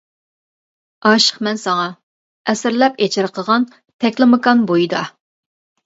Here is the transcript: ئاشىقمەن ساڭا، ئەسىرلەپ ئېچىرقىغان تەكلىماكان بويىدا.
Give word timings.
ئاشىقمەن 1.09 1.61
ساڭا، 1.65 1.85
ئەسىرلەپ 2.53 2.99
ئېچىرقىغان 3.07 3.71
تەكلىماكان 3.79 4.69
بويىدا. 4.73 5.09